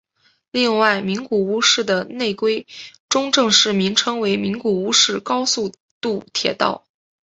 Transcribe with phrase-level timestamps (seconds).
[0.49, 2.65] 另在名古屋市的内规
[3.07, 6.83] 中正式名称为名古屋市高速度铁道。